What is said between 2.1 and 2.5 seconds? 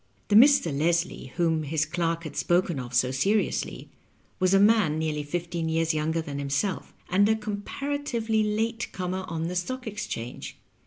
had